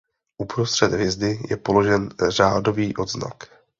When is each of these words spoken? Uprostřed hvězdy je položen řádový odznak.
Uprostřed 0.41 0.91
hvězdy 0.91 1.39
je 1.49 1.57
položen 1.57 2.09
řádový 2.29 2.97
odznak. 2.97 3.49